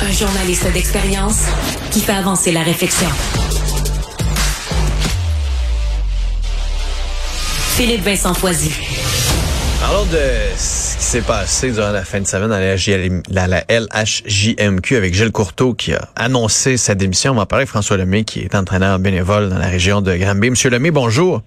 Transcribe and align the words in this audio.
Un 0.00 0.10
journaliste 0.10 0.72
d'expérience 0.72 1.42
qui 1.90 2.00
fait 2.00 2.12
avancer 2.12 2.50
la 2.50 2.62
réflexion. 2.62 3.08
Philippe 7.76 8.04
Vincent 8.04 8.32
Foisy. 8.32 8.72
Parlons 9.80 10.06
de 10.06 10.18
ce 10.56 10.96
qui 10.96 11.02
s'est 11.04 11.20
passé 11.20 11.72
durant 11.72 11.90
la 11.90 12.04
fin 12.04 12.20
de 12.20 12.26
semaine 12.26 12.52
à 12.52 13.46
la, 13.46 13.64
LHJMQ 13.68 14.96
avec 14.96 15.12
Gilles 15.12 15.30
Courteau 15.30 15.74
qui 15.74 15.92
a 15.92 16.08
annoncé 16.16 16.78
sa 16.78 16.94
démission. 16.94 17.32
On 17.32 17.36
va 17.36 17.44
parler 17.44 17.66
François 17.66 17.98
Lemay 17.98 18.24
qui 18.24 18.40
est 18.40 18.54
entraîneur 18.54 18.98
bénévole 18.98 19.50
dans 19.50 19.58
la 19.58 19.68
région 19.68 20.00
de 20.00 20.16
Granby. 20.16 20.48
Monsieur 20.48 20.70
Lemay, 20.70 20.90
bonjour. 20.90 21.42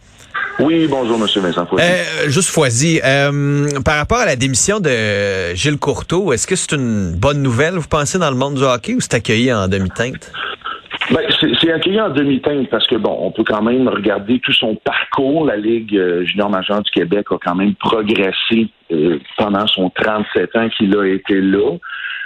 Oui, 0.60 0.88
bonjour, 0.90 1.18
Monsieur 1.18 1.40
Vincent 1.40 1.66
Foisy. 1.66 1.86
Euh, 1.86 2.30
juste 2.30 2.50
Foisy, 2.50 3.00
euh, 3.04 3.68
par 3.86 3.96
rapport 3.96 4.18
à 4.18 4.26
la 4.26 4.36
démission 4.36 4.82
de 4.82 5.56
Gilles 5.56 5.80
Courteau, 5.80 6.34
est-ce 6.34 6.48
que 6.48 6.56
c'est 6.58 6.76
une 6.76 7.16
bonne 7.16 7.42
nouvelle, 7.42 7.76
vous 7.76 7.88
pensez, 7.88 8.20
dans 8.20 8.30
le 8.30 8.36
monde 8.36 8.56
du 8.56 8.64
hockey 8.64 8.94
ou 8.94 9.00
c'est 9.00 9.14
accueilli 9.14 9.54
en 9.54 9.70
demi-teinte? 9.70 10.32
Ben, 11.12 11.22
c'est 11.40 11.72
accueilli 11.72 12.00
en 12.02 12.10
demi-teinte 12.10 12.70
parce 12.70 12.86
que 12.88 12.96
bon, 12.96 13.18
on 13.22 13.32
peut 13.32 13.46
quand 13.46 13.64
même 13.64 13.88
regarder 13.88 14.40
tout 14.40 14.54
son 14.54 14.76
parcours. 14.76 15.46
La 15.46 15.56
Ligue 15.56 15.96
euh, 15.96 16.26
junior 16.26 16.50
majeure 16.50 16.84
du 16.84 16.92
Québec 16.92 17.28
a 17.32 17.38
quand 17.44 17.56
même 17.56 17.74
progressé 17.76 18.68
euh, 18.92 19.18
pendant 19.38 19.66
son 19.68 19.90
37 19.90 20.56
ans 20.58 20.70
qu'il 20.78 20.96
a 20.98 21.06
été 21.06 21.40
là. 21.40 21.78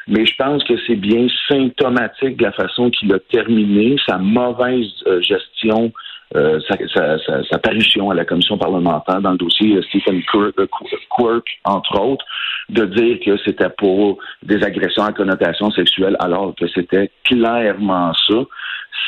Mais 0.08 0.26
je 0.26 0.36
pense 0.36 0.64
que 0.66 0.74
c'est 0.86 0.96
bien 0.96 1.28
symptomatique 1.48 2.36
de 2.38 2.44
la 2.44 2.52
façon 2.52 2.90
qu'il 2.90 3.14
a 3.14 3.20
terminé, 3.32 3.96
sa 4.06 4.18
mauvaise 4.18 4.88
gestion 5.22 5.94
euh, 6.36 6.60
sa, 6.68 6.78
sa, 7.20 7.44
sa, 7.44 7.58
parution 7.60 8.10
à 8.10 8.16
la 8.16 8.26
commission 8.26 8.58
parlementaire 8.58 9.22
dans 9.22 9.32
le 9.32 9.38
dossier 9.38 9.80
Stephen 9.84 10.24
Quirk, 10.24 11.46
entre 11.66 12.00
autres, 12.02 12.26
de 12.70 12.86
dire 12.86 13.20
que 13.24 13.38
c'était 13.46 13.70
pour 13.70 14.18
des 14.42 14.64
agressions 14.64 15.04
à 15.04 15.12
connotation 15.12 15.70
sexuelle, 15.72 16.16
alors 16.20 16.56
que 16.56 16.68
c'était 16.68 17.12
clairement 17.24 18.14
ça. 18.28 18.36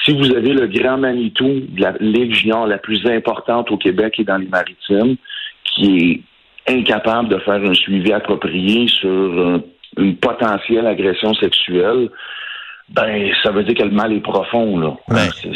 Si 0.03 0.13
vous 0.13 0.35
avez 0.35 0.53
le 0.53 0.67
grand 0.67 0.97
Manitou 0.97 1.63
la 1.77 1.93
Ligue 1.99 2.51
la 2.67 2.77
plus 2.77 3.03
importante 3.07 3.71
au 3.71 3.77
Québec 3.77 4.19
et 4.19 4.23
dans 4.23 4.37
les 4.37 4.47
maritimes, 4.47 5.15
qui 5.63 6.23
est 6.67 6.71
incapable 6.71 7.29
de 7.29 7.39
faire 7.39 7.63
un 7.63 7.73
suivi 7.73 8.13
approprié 8.13 8.87
sur 8.87 9.61
une 9.97 10.15
potentielle 10.17 10.87
agression 10.87 11.33
sexuelle, 11.33 12.09
ben 12.89 13.31
ça 13.43 13.51
veut 13.51 13.63
dire 13.63 13.75
que 13.75 13.83
le 13.83 13.91
mal 13.91 14.13
est 14.13 14.21
profond 14.21 14.77
là. 14.77 14.95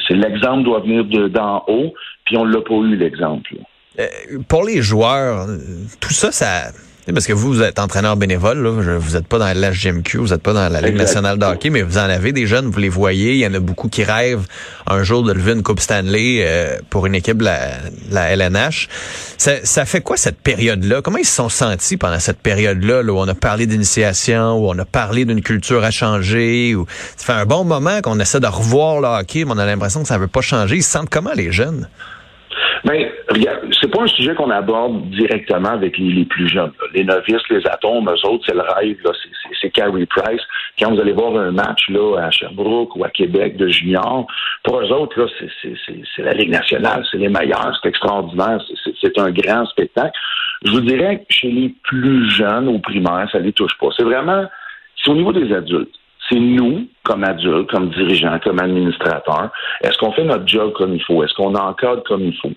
C'est 0.07 0.15
l'exemple 0.15 0.63
doit 0.63 0.79
venir 0.79 1.05
d'en 1.29 1.63
haut, 1.67 1.93
puis 2.25 2.37
on 2.37 2.45
l'a 2.45 2.61
pas 2.61 2.75
eu 2.75 2.95
l'exemple. 2.95 3.55
Euh, 3.99 4.05
pour 4.47 4.63
les 4.63 4.81
joueurs, 4.81 5.47
tout 5.99 6.13
ça, 6.13 6.31
ça 6.31 6.71
parce 7.13 7.25
que 7.25 7.33
vous, 7.33 7.53
vous 7.53 7.61
êtes 7.61 7.79
entraîneur 7.79 8.17
bénévole, 8.17 8.61
là. 8.61 8.97
vous 8.97 9.13
n'êtes 9.13 9.27
pas 9.27 9.39
dans 9.39 9.51
la 9.57 9.71
GMQ, 9.71 10.17
vous 10.17 10.27
n'êtes 10.27 10.41
pas 10.41 10.53
dans 10.53 10.69
la 10.69 10.81
Ligue 10.81 10.95
nationale 10.95 11.37
de 11.37 11.45
hockey, 11.45 11.69
mais 11.69 11.81
vous 11.81 11.97
en 11.97 12.01
avez 12.01 12.31
des 12.31 12.45
jeunes, 12.45 12.67
vous 12.67 12.79
les 12.79 12.89
voyez. 12.89 13.33
Il 13.33 13.39
y 13.39 13.47
en 13.47 13.53
a 13.53 13.59
beaucoup 13.59 13.89
qui 13.89 14.03
rêvent 14.03 14.45
un 14.87 15.03
jour 15.03 15.23
de 15.23 15.33
lever 15.33 15.53
une 15.53 15.63
Coupe 15.63 15.79
Stanley 15.79 16.39
euh, 16.41 16.77
pour 16.89 17.05
une 17.05 17.15
équipe 17.15 17.37
de 17.37 17.45
la, 17.45 18.33
LNH. 18.33 18.87
Ça, 19.37 19.85
fait 19.85 20.01
quoi 20.01 20.17
cette 20.17 20.39
période-là? 20.41 21.01
Comment 21.01 21.17
ils 21.17 21.25
se 21.25 21.35
sont 21.35 21.49
sentis 21.49 21.97
pendant 21.97 22.19
cette 22.19 22.39
période-là 22.39 23.03
où 23.03 23.17
on 23.17 23.27
a 23.27 23.35
parlé 23.35 23.65
d'initiation, 23.65 24.57
où 24.57 24.69
on 24.69 24.77
a 24.77 24.85
parlé 24.85 25.25
d'une 25.25 25.41
culture 25.41 25.83
à 25.83 25.91
changer? 25.91 26.75
Où... 26.75 26.85
Ça 27.15 27.33
fait 27.33 27.39
un 27.39 27.45
bon 27.45 27.63
moment 27.63 28.01
qu'on 28.01 28.19
essaie 28.19 28.39
de 28.39 28.47
revoir 28.47 29.01
le 29.01 29.07
hockey, 29.07 29.45
mais 29.45 29.53
on 29.55 29.57
a 29.57 29.65
l'impression 29.65 30.01
que 30.01 30.07
ça 30.07 30.15
ne 30.15 30.21
veut 30.21 30.27
pas 30.27 30.41
changer. 30.41 30.77
Ils 30.77 30.83
se 30.83 30.91
sentent 30.91 31.09
comment 31.09 31.33
les 31.33 31.51
jeunes? 31.51 31.87
Ben, 32.85 33.09
c'est 33.79 33.91
pas 33.91 34.03
un 34.03 34.07
sujet 34.07 34.33
qu'on 34.33 34.49
aborde 34.49 35.09
directement 35.11 35.69
avec 35.69 35.97
les, 35.97 36.25
plus 36.25 36.47
jeunes. 36.47 36.71
Les 36.93 37.03
novices, 37.03 37.47
les 37.49 37.65
atomes, 37.67 38.09
eux 38.09 38.27
autres, 38.27 38.45
c'est 38.47 38.55
le 38.55 38.61
rêve, 38.61 38.97
c'est 39.61 39.69
Carey 39.69 40.05
Price. 40.07 40.41
Quand 40.79 40.91
vous 40.93 40.99
allez 40.99 41.11
voir 41.11 41.35
un 41.37 41.51
match 41.51 41.89
là, 41.89 42.17
à 42.19 42.31
Sherbrooke 42.31 42.95
ou 42.95 43.03
à 43.03 43.09
Québec 43.09 43.57
de 43.57 43.67
junior, 43.67 44.25
pour 44.63 44.81
eux 44.81 44.91
autres, 44.91 45.19
là, 45.19 45.27
c'est 45.61 46.23
la 46.23 46.33
Ligue 46.33 46.49
nationale, 46.49 47.05
c'est 47.11 47.17
les 47.17 47.29
meilleurs, 47.29 47.77
c'est 47.81 47.89
extraordinaire, 47.89 48.61
c'est 49.01 49.17
un 49.19 49.31
grand 49.31 49.65
spectacle. 49.67 50.17
Je 50.63 50.71
vous 50.71 50.81
dirais 50.81 51.19
que 51.19 51.33
chez 51.33 51.51
les 51.51 51.73
plus 51.83 52.29
jeunes 52.31 52.67
au 52.67 52.79
primaire, 52.79 53.27
ça 53.31 53.39
les 53.39 53.53
touche 53.53 53.77
pas. 53.79 53.89
C'est 53.95 54.03
vraiment, 54.03 54.45
c'est 55.03 55.11
au 55.11 55.15
niveau 55.15 55.33
des 55.33 55.53
adultes 55.53 55.99
c'est 56.29 56.39
nous, 56.39 56.87
comme 57.03 57.23
adultes, 57.23 57.69
comme 57.69 57.89
dirigeants, 57.89 58.39
comme 58.43 58.59
administrateurs, 58.59 59.51
est-ce 59.81 59.97
qu'on 59.97 60.11
fait 60.11 60.23
notre 60.23 60.47
job 60.47 60.73
comme 60.73 60.93
il 60.93 61.03
faut? 61.03 61.23
Est-ce 61.23 61.33
qu'on 61.33 61.55
encadre 61.55 62.03
comme 62.03 62.21
il 62.21 62.37
faut? 62.37 62.51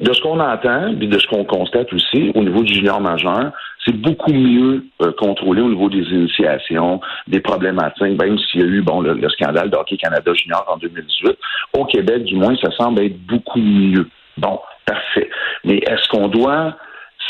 De 0.00 0.12
ce 0.12 0.20
qu'on 0.20 0.38
entend, 0.38 0.88
et 0.88 1.06
de 1.06 1.18
ce 1.18 1.26
qu'on 1.28 1.44
constate 1.44 1.90
aussi 1.94 2.30
au 2.34 2.42
niveau 2.42 2.62
du 2.62 2.74
junior 2.74 3.00
majeur, 3.00 3.52
c'est 3.84 3.96
beaucoup 3.96 4.32
mieux 4.32 4.84
euh, 5.00 5.12
contrôlé 5.12 5.62
au 5.62 5.68
niveau 5.68 5.88
des 5.88 6.02
initiations, 6.02 7.00
des 7.26 7.40
problématiques, 7.40 8.20
même 8.20 8.38
s'il 8.38 8.60
y 8.60 8.64
a 8.64 8.66
eu 8.66 8.82
bon 8.82 9.00
le, 9.00 9.28
scandale 9.30 9.70
d'Hockey 9.70 9.96
Canada 9.96 10.32
Junior 10.34 10.64
en 10.68 10.76
2018. 10.76 11.38
Au 11.78 11.86
Québec, 11.86 12.24
du 12.24 12.36
moins, 12.36 12.54
ça 12.56 12.70
semble 12.72 13.02
être 13.02 13.18
beaucoup 13.26 13.60
mieux. 13.60 14.06
Bon, 14.36 14.60
parfait. 14.84 15.30
Mais 15.64 15.78
est-ce 15.78 16.06
qu'on 16.08 16.28
doit 16.28 16.76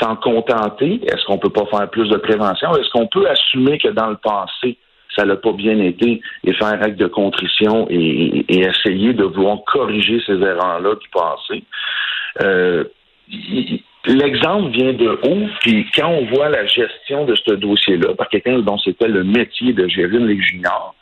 s'en 0.01 0.17
contenter? 0.17 1.01
Est-ce 1.05 1.25
qu'on 1.27 1.39
peut 1.39 1.51
pas 1.51 1.67
faire 1.67 1.89
plus 1.89 2.09
de 2.09 2.17
prévention? 2.17 2.75
Est-ce 2.75 2.91
qu'on 2.91 3.07
peut 3.07 3.29
assumer 3.29 3.79
que 3.79 3.89
dans 3.89 4.09
le 4.09 4.17
passé, 4.17 4.79
ça 5.17 5.25
n'a 5.25 5.37
pas 5.37 5.53
bien 5.53 5.79
été 5.81 6.21
et 6.45 6.53
faire 6.55 6.75
acte 6.83 6.99
de 6.99 7.07
contrition 7.07 7.87
et, 7.89 8.45
essayer 8.49 9.13
de 9.13 9.25
vouloir 9.25 9.59
corriger 9.65 10.21
ces 10.27 10.41
erreurs-là 10.41 10.95
du 10.95 11.09
passé? 11.13 11.65
Euh, 12.41 12.85
l'exemple 14.07 14.71
vient 14.71 14.93
de 14.93 15.19
haut, 15.23 15.49
puis 15.61 15.87
quand 15.95 16.09
on 16.09 16.27
voit 16.27 16.49
la 16.49 16.67
gestion 16.67 17.25
de 17.25 17.35
ce 17.35 17.55
dossier-là 17.55 18.15
par 18.15 18.29
quelqu'un 18.29 18.59
dont 18.61 18.79
c'était 18.79 19.09
le 19.09 19.25
métier 19.25 19.73
de 19.73 19.87
gérer 19.89 20.17
une 20.17 20.29
Ligue 20.29 20.43
junior, 20.43 20.95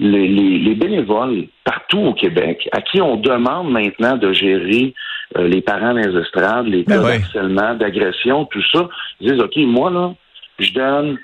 les, 0.00 0.74
bénévoles 0.74 1.46
partout 1.64 2.00
au 2.00 2.14
Québec, 2.14 2.68
à 2.72 2.80
qui 2.80 3.00
on 3.00 3.16
demande 3.16 3.70
maintenant 3.70 4.16
de 4.16 4.32
gérer 4.32 4.94
euh, 5.36 5.48
les 5.48 5.62
parents 5.62 5.94
des 5.94 6.16
estrades, 6.18 6.66
les 6.66 6.82
ben 6.82 7.00
cas 7.00 7.18
d'harcèlement, 7.18 7.74
d'agression, 7.74 8.44
tout 8.46 8.62
ça, 8.72 8.88
ils 9.20 9.32
disent, 9.32 9.40
OK, 9.40 9.56
moi, 9.58 9.90
là, 9.90 10.14
je 10.58 10.72
donne 10.72 11.18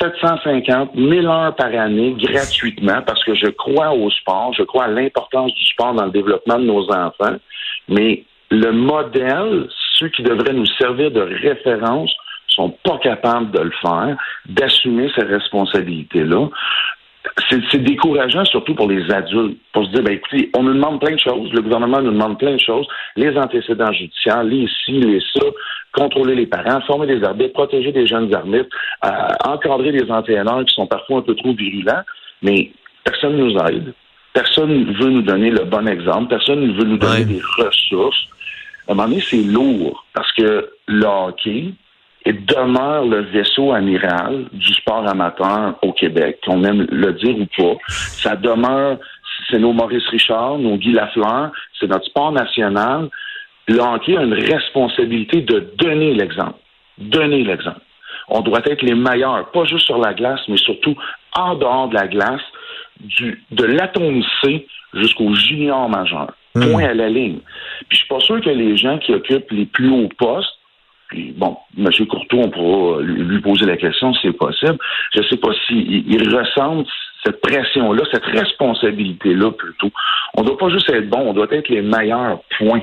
750 0.00 0.92
000 0.96 1.26
heures 1.26 1.54
par 1.54 1.74
année 1.74 2.16
gratuitement 2.18 3.02
parce 3.06 3.22
que 3.24 3.34
je 3.34 3.46
crois 3.48 3.92
au 3.92 4.10
sport, 4.10 4.52
je 4.56 4.62
crois 4.62 4.84
à 4.84 4.88
l'importance 4.88 5.52
du 5.54 5.64
sport 5.66 5.94
dans 5.94 6.06
le 6.06 6.10
développement 6.10 6.58
de 6.58 6.64
nos 6.64 6.90
enfants, 6.90 7.36
mais 7.88 8.24
le 8.52 8.72
modèle, 8.72 9.66
ceux 9.98 10.08
qui 10.08 10.22
devraient 10.22 10.52
nous 10.52 10.66
servir 10.78 11.10
de 11.10 11.20
référence, 11.20 12.12
sont 12.48 12.70
pas 12.84 12.98
capables 12.98 13.50
de 13.50 13.60
le 13.60 13.72
faire, 13.80 14.16
d'assumer 14.46 15.10
ces 15.16 15.24
responsabilités-là 15.24 16.48
c'est 17.48 17.82
décourageant, 17.82 18.44
surtout 18.44 18.74
pour 18.74 18.88
les 18.88 19.10
adultes, 19.10 19.56
pour 19.72 19.84
se 19.86 19.90
dire, 19.90 20.02
ben 20.02 20.14
écoutez, 20.14 20.50
on 20.56 20.64
nous 20.64 20.74
demande 20.74 21.00
plein 21.00 21.14
de 21.14 21.20
choses, 21.20 21.52
le 21.52 21.62
gouvernement 21.62 22.00
nous 22.00 22.10
demande 22.10 22.38
plein 22.38 22.54
de 22.54 22.60
choses, 22.60 22.86
les 23.16 23.36
antécédents 23.36 23.92
judiciaires, 23.92 24.42
les 24.42 24.68
ci, 24.84 24.92
les 24.92 25.20
ça, 25.32 25.46
contrôler 25.92 26.34
les 26.34 26.46
parents, 26.46 26.80
former 26.82 27.06
des 27.06 27.22
arbitres, 27.22 27.52
protéger 27.52 27.92
des 27.92 28.06
jeunes 28.06 28.34
arbitres, 28.34 28.76
euh, 29.04 29.08
encadrer 29.44 29.92
des 29.92 30.10
entraîneurs 30.10 30.64
qui 30.64 30.74
sont 30.74 30.86
parfois 30.86 31.18
un 31.18 31.22
peu 31.22 31.34
trop 31.36 31.54
virulents, 31.54 32.02
mais 32.42 32.72
personne 33.04 33.36
ne 33.36 33.44
nous 33.44 33.58
aide. 33.66 33.94
Personne 34.32 34.86
ne 34.86 34.92
veut 34.92 35.10
nous 35.10 35.22
donner 35.22 35.50
le 35.50 35.64
bon 35.64 35.86
exemple. 35.86 36.28
Personne 36.28 36.60
ne 36.60 36.72
veut 36.72 36.84
nous 36.84 36.96
donner 36.96 37.24
des 37.24 37.40
ressources. 37.58 38.26
À 38.88 38.92
un 38.92 38.94
moment 38.94 39.08
donné, 39.08 39.20
c'est 39.20 39.42
lourd 39.42 40.04
parce 40.12 40.32
que 40.32 40.70
le 40.86 41.06
hockey, 41.06 41.72
demeure 42.30 43.04
le 43.06 43.20
vaisseau 43.20 43.72
amiral 43.72 44.44
du 44.52 44.72
sport 44.74 45.08
amateur 45.08 45.74
au 45.82 45.92
Québec, 45.92 46.38
qu'on 46.46 46.62
aime 46.64 46.86
le 46.90 47.12
dire 47.14 47.36
ou 47.36 47.46
pas. 47.56 47.76
Ça 47.88 48.36
demeure, 48.36 48.98
c'est 49.50 49.58
nos 49.58 49.72
Maurice 49.72 50.06
Richard, 50.08 50.58
nos 50.58 50.76
Guy 50.76 50.92
Lafleur, 50.92 51.50
c'est 51.78 51.88
notre 51.88 52.06
sport 52.06 52.32
national. 52.32 53.08
Le 53.68 53.80
a 53.80 53.98
une 54.22 54.34
responsabilité 54.34 55.40
de 55.40 55.72
donner 55.78 56.14
l'exemple. 56.14 56.58
Donner 56.98 57.44
l'exemple. 57.44 57.80
On 58.28 58.40
doit 58.40 58.60
être 58.64 58.82
les 58.82 58.94
meilleurs, 58.94 59.50
pas 59.50 59.64
juste 59.64 59.86
sur 59.86 59.98
la 59.98 60.14
glace, 60.14 60.40
mais 60.48 60.56
surtout 60.56 60.96
en 61.34 61.54
dehors 61.54 61.88
de 61.88 61.94
la 61.94 62.06
glace, 62.06 62.42
du, 63.00 63.42
de 63.50 63.64
l'atome 63.64 64.22
C 64.42 64.66
jusqu'au 64.94 65.34
junior 65.34 65.88
majeur. 65.88 66.32
Hmm. 66.54 66.70
Point 66.70 66.84
à 66.84 66.94
la 66.94 67.08
ligne. 67.08 67.38
Puis 67.88 67.92
je 67.92 67.96
suis 67.98 68.08
pas 68.08 68.20
sûr 68.20 68.40
que 68.40 68.50
les 68.50 68.76
gens 68.76 68.98
qui 68.98 69.12
occupent 69.12 69.50
les 69.50 69.66
plus 69.66 69.90
hauts 69.90 70.08
postes 70.18 70.58
bon, 71.36 71.56
M. 71.78 71.88
Courtois, 72.08 72.40
on 72.40 72.50
pourra 72.50 73.02
lui 73.02 73.40
poser 73.40 73.66
la 73.66 73.76
question 73.76 74.12
si 74.14 74.20
c'est 74.22 74.36
possible. 74.36 74.78
Je 75.14 75.20
ne 75.20 75.26
sais 75.26 75.36
pas 75.36 75.50
s'il 75.66 76.10
il 76.10 76.36
ressent 76.36 76.84
cette 77.24 77.40
pression-là, 77.40 78.02
cette 78.10 78.24
responsabilité-là 78.24 79.52
plutôt. 79.52 79.90
On 80.34 80.42
ne 80.42 80.46
doit 80.46 80.58
pas 80.58 80.70
juste 80.70 80.90
être 80.90 81.08
bon, 81.08 81.20
on 81.28 81.32
doit 81.32 81.46
être 81.50 81.68
les 81.68 81.82
meilleurs 81.82 82.40
points. 82.58 82.82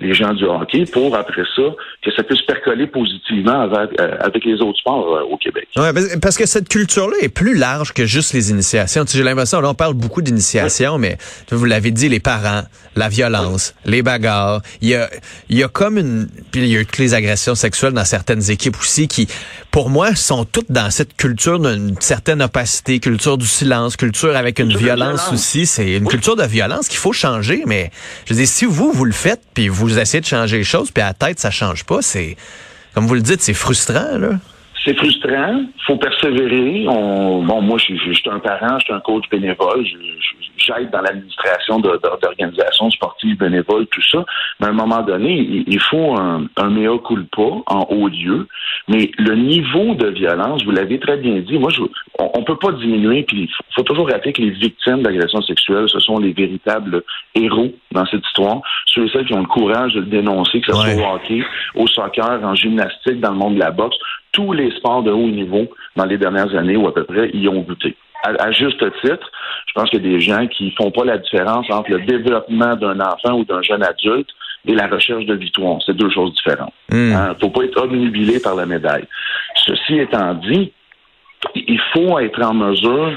Les 0.00 0.14
gens 0.14 0.32
du 0.32 0.44
hockey 0.44 0.84
pour, 0.90 1.14
après 1.14 1.42
ça, 1.54 1.62
que 2.02 2.10
ça 2.16 2.22
puisse 2.22 2.40
percoler 2.42 2.86
positivement 2.86 3.60
avec, 3.60 4.00
euh, 4.00 4.16
avec 4.20 4.44
les 4.44 4.54
autres 4.60 4.78
sports 4.78 5.14
euh, 5.14 5.22
au 5.22 5.36
Québec. 5.36 5.68
Ouais, 5.76 5.92
parce 6.20 6.36
que 6.36 6.46
cette 6.46 6.68
culture-là 6.68 7.16
est 7.20 7.28
plus 7.28 7.54
large 7.56 7.92
que 7.92 8.06
juste 8.06 8.32
les 8.32 8.50
initiations. 8.50 9.04
J'ai 9.06 9.22
l'impression, 9.22 9.60
là, 9.60 9.68
on 9.68 9.74
parle 9.74 9.94
beaucoup 9.94 10.22
d'initiations, 10.22 10.98
mais 10.98 11.18
vous 11.50 11.64
l'avez 11.64 11.90
dit, 11.90 12.08
les 12.08 12.20
parents, 12.20 12.62
la 12.96 13.08
violence, 13.08 13.74
les 13.84 14.02
bagarres. 14.02 14.62
Il 14.80 14.88
y 14.88 14.94
a, 14.94 15.08
il 15.50 15.58
y 15.58 15.62
a 15.62 15.68
comme 15.68 15.98
une... 15.98 16.28
Puis 16.50 16.62
il 16.62 16.68
y 16.68 16.76
a 16.76 16.80
eu 16.80 16.86
toutes 16.86 16.98
les 16.98 17.14
agressions 17.14 17.54
sexuelles 17.54 17.92
dans 17.92 18.04
certaines 18.04 18.50
équipes 18.50 18.78
aussi 18.78 19.06
qui, 19.06 19.28
pour 19.70 19.90
moi, 19.90 20.14
sont 20.14 20.44
toutes 20.44 20.72
dans 20.72 20.90
cette 20.90 21.16
culture 21.16 21.58
d'une 21.60 21.94
certaine 22.00 22.42
opacité, 22.42 23.00
culture 23.00 23.36
du 23.36 23.46
silence, 23.46 23.96
culture 23.96 24.34
avec 24.34 24.58
une 24.58 24.74
violence, 24.76 25.30
aussi. 25.32 25.66
C'est 25.66 25.96
une 25.96 26.08
culture 26.08 26.36
de 26.36 26.44
violence 26.44 26.88
qu'il 26.88 26.98
faut 26.98 27.12
changer, 27.12 27.62
mais 27.66 27.90
je 28.26 28.34
dis 28.34 28.46
si 28.46 28.64
vous, 28.64 28.92
vous 28.92 29.04
le 29.04 29.12
faites, 29.12 29.42
puis 29.54 29.68
vous 29.68 29.89
essayez 29.98 30.20
de 30.20 30.26
changer 30.26 30.58
les 30.58 30.64
choses, 30.64 30.90
puis 30.90 31.02
à 31.02 31.08
la 31.08 31.14
tête, 31.14 31.38
ça 31.38 31.50
change 31.50 31.84
pas, 31.84 32.02
c'est, 32.02 32.36
comme 32.94 33.06
vous 33.06 33.14
le 33.14 33.22
dites, 33.22 33.40
c'est 33.40 33.54
frustrant, 33.54 34.18
là 34.18 34.30
c'est 34.84 34.96
frustrant. 34.96 35.64
faut 35.86 35.96
persévérer. 35.96 36.86
On, 36.88 37.42
bon, 37.42 37.60
moi, 37.60 37.78
je, 37.78 37.94
suis 37.94 38.30
un 38.30 38.38
parent, 38.38 38.78
je 38.78 38.84
suis 38.84 38.94
un 38.94 39.00
coach 39.00 39.24
bénévole. 39.30 39.84
J'aide 40.70 40.90
dans 40.90 41.00
l'administration 41.00 41.80
d'organisations 41.80 42.90
sportives 42.90 43.36
bénévoles, 43.36 43.86
tout 43.86 44.02
ça. 44.02 44.24
Mais 44.60 44.66
à 44.66 44.70
un 44.70 44.74
moment 44.74 45.02
donné, 45.02 45.64
il, 45.66 45.80
faut 45.80 46.16
un, 46.18 46.46
un 46.56 46.70
mea 46.70 46.98
culpa 47.06 47.42
en 47.66 47.86
haut 47.90 48.08
lieu. 48.08 48.46
Mais 48.88 49.10
le 49.18 49.34
niveau 49.34 49.94
de 49.94 50.08
violence, 50.08 50.64
vous 50.64 50.70
l'avez 50.70 50.98
très 50.98 51.16
bien 51.16 51.36
dit, 51.40 51.58
moi, 51.58 51.70
je, 51.70 51.82
on, 52.18 52.30
on 52.34 52.44
peut 52.44 52.58
pas 52.58 52.72
diminuer. 52.72 53.22
Puis 53.24 53.42
il 53.42 53.74
faut 53.74 53.82
toujours 53.82 54.08
rappeler 54.08 54.32
que 54.32 54.42
les 54.42 54.50
victimes 54.50 55.02
d'agressions 55.02 55.42
sexuelles, 55.42 55.88
ce 55.88 55.98
sont 55.98 56.18
les 56.18 56.32
véritables 56.32 57.02
héros 57.34 57.72
dans 57.92 58.06
cette 58.06 58.24
histoire. 58.26 58.60
Ceux 58.86 59.06
et 59.06 59.10
celles 59.10 59.26
qui 59.26 59.34
ont 59.34 59.40
le 59.40 59.46
courage 59.46 59.94
de 59.94 60.00
le 60.00 60.06
dénoncer, 60.06 60.60
que 60.60 60.72
ce 60.72 60.78
soit 60.78 60.94
au 60.94 61.14
hockey, 61.14 61.42
au 61.74 61.86
soccer, 61.86 62.40
en 62.42 62.54
gymnastique, 62.54 63.20
dans 63.20 63.32
le 63.32 63.38
monde 63.38 63.54
de 63.54 63.60
la 63.60 63.70
boxe 63.70 63.96
tous 64.32 64.52
les 64.52 64.70
sports 64.76 65.02
de 65.02 65.10
haut 65.10 65.28
niveau 65.28 65.66
dans 65.96 66.04
les 66.04 66.18
dernières 66.18 66.54
années 66.54 66.76
ou 66.76 66.86
à 66.86 66.94
peu 66.94 67.04
près 67.04 67.30
y 67.34 67.48
ont 67.48 67.60
goûté. 67.62 67.96
À, 68.22 68.52
juste 68.52 68.78
titre, 69.02 69.30
je 69.66 69.72
pense 69.74 69.88
qu'il 69.88 70.04
y 70.04 70.08
a 70.08 70.10
des 70.10 70.20
gens 70.20 70.46
qui 70.46 70.72
font 70.72 70.90
pas 70.90 71.04
la 71.04 71.18
différence 71.18 71.66
entre 71.70 71.90
le 71.90 72.00
développement 72.00 72.76
d'un 72.76 73.00
enfant 73.00 73.38
ou 73.38 73.44
d'un 73.44 73.62
jeune 73.62 73.82
adulte 73.82 74.28
et 74.66 74.74
la 74.74 74.88
recherche 74.88 75.24
de 75.24 75.34
victoire. 75.34 75.78
C'est 75.86 75.96
deux 75.96 76.10
choses 76.10 76.34
différentes. 76.34 76.74
Il 76.90 76.96
hmm. 76.96 77.10
ne 77.10 77.14
hein, 77.14 77.36
faut 77.40 77.50
pas 77.50 77.64
être 77.64 77.82
obnubilé 77.82 78.40
par 78.40 78.54
la 78.56 78.66
médaille. 78.66 79.06
Ceci 79.64 79.98
étant 79.98 80.34
dit, 80.34 80.72
il 81.54 81.80
faut 81.92 82.18
être 82.18 82.42
en 82.42 82.54
mesure 82.54 83.16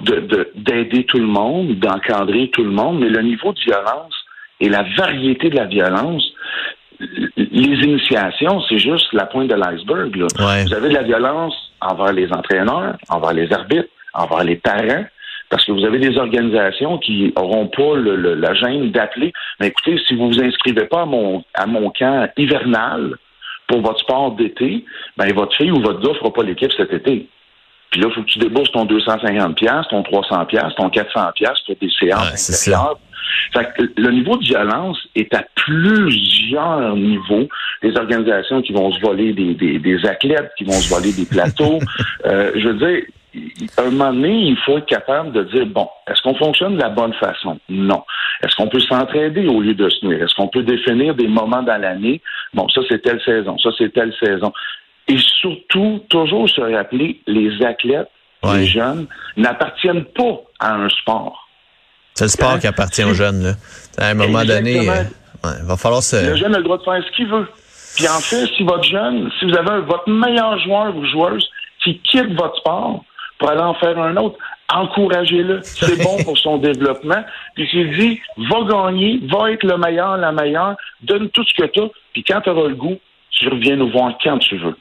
d'aider 0.00 0.98
de, 0.98 1.02
tout 1.02 1.18
le 1.18 1.26
monde, 1.26 1.78
d'encadrer 1.78 2.50
tout 2.50 2.64
le 2.64 2.70
monde, 2.70 3.00
mais 3.00 3.08
le 3.08 3.22
niveau 3.22 3.52
de 3.52 3.60
violence 3.60 4.14
et 4.60 4.68
la 4.68 4.84
variété 4.96 5.50
de 5.50 5.56
la 5.56 5.66
violence, 5.66 6.24
les 7.36 7.86
initiations, 7.86 8.62
c'est 8.68 8.78
juste 8.78 9.12
la 9.12 9.26
pointe 9.26 9.48
de 9.48 9.54
l'iceberg. 9.54 10.16
Vous 10.16 10.74
avez 10.74 10.88
de 10.88 10.94
la 10.94 11.02
violence 11.02 11.54
envers 11.80 12.12
les 12.12 12.32
entraîneurs, 12.32 12.96
envers 13.08 13.32
les 13.32 13.52
arbitres, 13.52 13.88
envers 14.14 14.44
les 14.44 14.56
parents, 14.56 15.04
parce 15.48 15.64
que 15.64 15.72
vous 15.72 15.84
avez 15.84 15.98
des 15.98 16.16
organisations 16.16 16.98
qui 16.98 17.32
n'auront 17.36 17.66
pas 17.66 17.96
la 17.96 18.54
gêne 18.54 18.90
d'appeler. 18.90 19.32
Mais 19.60 19.68
écoutez, 19.68 19.98
si 20.06 20.14
vous 20.14 20.28
vous 20.28 20.42
inscrivez 20.42 20.86
pas 20.86 21.02
à 21.02 21.06
mon, 21.06 21.44
à 21.54 21.66
mon 21.66 21.90
camp 21.90 22.28
hivernal 22.36 23.16
pour 23.66 23.82
votre 23.82 24.00
sport 24.00 24.32
d'été, 24.32 24.84
ben 25.16 25.32
votre 25.34 25.54
fille 25.56 25.70
ou 25.70 25.80
votre 25.80 26.00
gars 26.00 26.12
ne 26.12 26.18
fera 26.18 26.32
pas 26.32 26.42
l'équipe 26.42 26.72
cet 26.72 26.92
été. 26.92 27.28
Puis 27.90 28.00
là, 28.00 28.08
il 28.08 28.14
faut 28.14 28.22
que 28.22 28.30
tu 28.30 28.38
débourses 28.38 28.72
ton 28.72 28.86
250$, 28.86 29.88
ton 29.90 30.00
300$, 30.00 30.74
ton 30.76 30.88
400$ 30.88 31.66
pour 31.66 31.76
des 31.76 31.90
séances 32.00 32.58
le 33.96 34.10
niveau 34.10 34.36
de 34.36 34.44
violence 34.44 34.98
est 35.14 35.32
à 35.34 35.44
plusieurs 35.54 36.96
niveaux. 36.96 37.48
Des 37.82 37.96
organisations 37.96 38.62
qui 38.62 38.72
vont 38.72 38.92
se 38.92 39.00
voler 39.00 39.32
des, 39.32 39.54
des, 39.54 40.06
athlètes, 40.06 40.50
qui 40.56 40.64
vont 40.64 40.72
se 40.72 40.88
voler 40.88 41.12
des 41.12 41.26
plateaux. 41.26 41.78
Euh, 42.24 42.52
je 42.54 42.68
veux 42.68 42.74
dire, 42.74 43.02
à 43.76 43.82
un 43.82 43.90
moment 43.90 44.12
donné, 44.12 44.48
il 44.48 44.56
faut 44.58 44.78
être 44.78 44.86
capable 44.86 45.32
de 45.32 45.44
dire, 45.44 45.66
bon, 45.66 45.88
est-ce 46.08 46.20
qu'on 46.22 46.34
fonctionne 46.34 46.76
de 46.76 46.80
la 46.80 46.88
bonne 46.88 47.12
façon? 47.14 47.58
Non. 47.68 48.04
Est-ce 48.42 48.56
qu'on 48.56 48.68
peut 48.68 48.80
s'entraider 48.80 49.46
au 49.46 49.60
lieu 49.60 49.74
de 49.74 49.88
se 49.88 50.04
nuire? 50.04 50.24
Est-ce 50.24 50.34
qu'on 50.34 50.48
peut 50.48 50.62
définir 50.62 51.14
des 51.14 51.28
moments 51.28 51.62
dans 51.62 51.80
l'année? 51.80 52.20
Bon, 52.54 52.68
ça, 52.68 52.80
c'est 52.88 53.02
telle 53.02 53.20
saison, 53.24 53.58
ça, 53.58 53.70
c'est 53.78 53.92
telle 53.92 54.12
saison. 54.22 54.52
Et 55.08 55.18
surtout, 55.18 56.02
toujours 56.08 56.48
se 56.48 56.60
rappeler, 56.60 57.20
les 57.26 57.64
athlètes, 57.64 58.08
les 58.44 58.66
jeunes, 58.66 59.06
n'appartiennent 59.36 60.04
pas 60.04 60.40
à 60.58 60.74
un 60.74 60.88
sport. 60.88 61.48
C'est 62.14 62.24
le 62.24 62.30
sport 62.30 62.58
qui 62.58 62.66
appartient 62.66 63.04
aux 63.04 63.14
jeunes. 63.14 63.42
Là. 63.42 63.52
À 63.98 64.08
un 64.08 64.14
moment 64.14 64.44
donné, 64.44 64.88
euh, 64.88 65.02
il 65.60 65.66
va 65.66 65.76
falloir 65.76 66.02
se... 66.02 66.30
Le 66.30 66.36
jeune 66.36 66.54
a 66.54 66.58
le 66.58 66.64
droit 66.64 66.78
de 66.78 66.82
faire 66.82 67.02
ce 67.04 67.16
qu'il 67.16 67.28
veut. 67.28 67.46
Puis 67.96 68.08
en 68.08 68.20
fait, 68.20 68.46
si 68.56 68.62
votre 68.62 68.84
jeune, 68.84 69.30
si 69.38 69.44
vous 69.44 69.56
avez 69.56 69.82
votre 69.82 70.08
meilleur 70.08 70.58
joueur 70.60 70.96
ou 70.96 71.04
joueuse 71.06 71.46
qui 71.82 71.98
quitte 72.00 72.32
votre 72.34 72.56
sport 72.58 73.04
pour 73.42 73.50
aller 73.50 73.60
en 73.60 73.74
faire 73.74 73.98
un 73.98 74.16
autre, 74.16 74.38
encouragez-le. 74.72 75.60
C'est 75.64 76.00
bon 76.00 76.16
pour 76.22 76.38
son 76.38 76.58
développement. 76.58 77.24
Puis 77.56 77.66
s'il 77.68 77.90
dit, 77.98 78.20
va 78.48 78.62
gagner, 78.68 79.20
va 79.28 79.50
être 79.50 79.64
le 79.64 79.76
meilleur, 79.76 80.16
la 80.16 80.30
meilleure, 80.30 80.76
donne 81.02 81.28
tout 81.30 81.44
ce 81.44 81.60
que 81.60 81.68
tu 81.68 81.80
as, 81.80 81.88
puis 82.12 82.22
quand 82.22 82.40
tu 82.42 82.50
auras 82.50 82.68
le 82.68 82.76
goût, 82.76 82.98
tu 83.30 83.48
reviens 83.48 83.74
nous 83.74 83.90
voir 83.90 84.16
quand 84.22 84.38
tu 84.38 84.56
veux. 84.58 84.76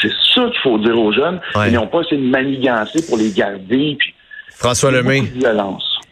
C'est 0.00 0.10
ça 0.34 0.46
qu'il 0.50 0.60
faut 0.64 0.78
dire 0.78 0.98
aux 0.98 1.12
jeunes. 1.12 1.40
Ils 1.66 1.74
n'ont 1.74 1.86
pas 1.86 2.00
essayé 2.00 2.20
de 2.20 2.28
manigancer 2.28 3.06
pour 3.06 3.16
les 3.16 3.30
garder. 3.30 3.96
Puis, 3.96 4.14
François 4.50 4.90
Lemay. 4.90 5.22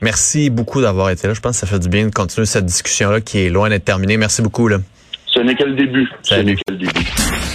Merci 0.01 0.49
beaucoup 0.49 0.81
d'avoir 0.81 1.11
été 1.11 1.27
là. 1.27 1.35
Je 1.35 1.41
pense 1.41 1.61
que 1.61 1.67
ça 1.67 1.67
fait 1.67 1.81
du 1.81 1.89
bien 1.89 2.07
de 2.07 2.13
continuer 2.13 2.47
cette 2.47 2.67
discussion-là 2.67 3.21
qui 3.21 3.41
est 3.41 3.51
loin 3.51 3.69
d'être 3.69 3.85
terminée. 3.85 4.17
Merci 4.17 4.43
beaucoup. 4.43 4.69
Là. 4.69 4.79
Ce 5.27 5.41
n'est 5.41 5.57
que 5.57 5.65
le 5.65 5.75
début. 5.75 6.09
Ce 6.23 6.37
n'est 6.37 6.55
que 6.55 6.63
le 6.71 6.77
début. 6.77 7.30